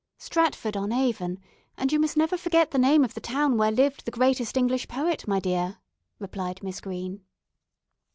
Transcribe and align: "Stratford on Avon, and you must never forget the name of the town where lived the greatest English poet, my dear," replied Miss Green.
"Stratford 0.17 0.75
on 0.75 0.91
Avon, 0.91 1.37
and 1.77 1.91
you 1.91 1.99
must 1.99 2.17
never 2.17 2.35
forget 2.35 2.71
the 2.71 2.79
name 2.79 3.05
of 3.05 3.13
the 3.13 3.21
town 3.21 3.55
where 3.55 3.69
lived 3.71 4.03
the 4.03 4.09
greatest 4.09 4.57
English 4.57 4.87
poet, 4.87 5.27
my 5.27 5.39
dear," 5.39 5.77
replied 6.17 6.63
Miss 6.63 6.81
Green. 6.81 7.23